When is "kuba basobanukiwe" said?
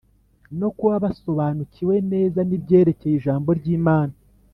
0.77-1.95